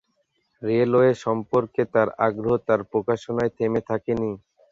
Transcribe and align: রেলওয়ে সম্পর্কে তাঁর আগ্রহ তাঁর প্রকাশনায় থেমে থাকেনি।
রেলওয়ে 0.61 1.11
সম্পর্কে 1.23 1.81
তাঁর 1.93 2.07
আগ্রহ 2.27 2.53
তাঁর 2.67 2.81
প্রকাশনায় 2.91 3.51
থেমে 3.57 3.81
থাকেনি। 3.89 4.31